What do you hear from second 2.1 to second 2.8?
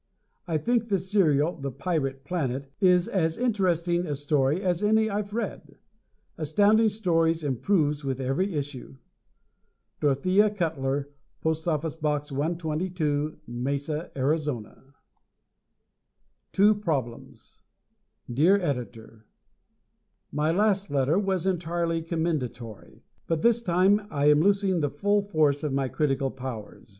Planet,"